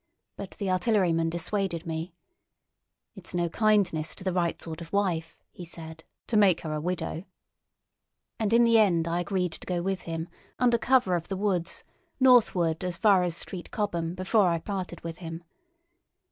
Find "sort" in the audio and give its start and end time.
4.59-4.81